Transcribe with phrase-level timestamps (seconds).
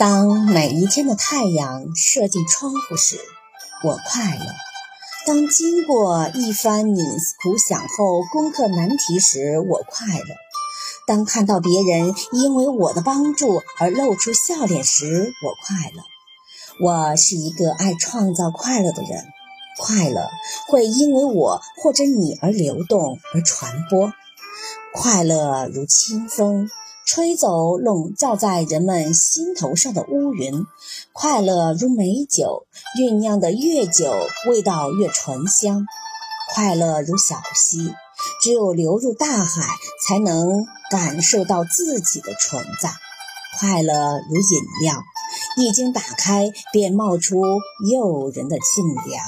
[0.00, 3.20] 当每一天的太阳射进窗户时，
[3.84, 4.46] 我快乐；
[5.26, 10.34] 当经过一番冥思苦想后攻克难题时，我快乐；
[11.06, 16.02] 当看到别人因为我的帮助而露出笑脸时，我快乐。
[16.82, 19.26] 我是一个爱创造快乐的人，
[19.76, 20.30] 快乐
[20.68, 24.10] 会因为我或者你而流动而传播，
[24.94, 26.70] 快乐如清风。
[27.06, 30.64] 吹走笼罩在人们心头上的乌云，
[31.12, 32.66] 快乐如美酒，
[32.96, 34.12] 酝酿的越久，
[34.48, 35.86] 味道越醇香。
[36.54, 37.94] 快乐如小溪，
[38.42, 39.62] 只有流入大海，
[40.06, 42.90] 才能感受到自己的存在。
[43.58, 45.02] 快乐如饮料，
[45.56, 47.40] 一经打开便冒出
[47.90, 49.24] 诱人的沁凉。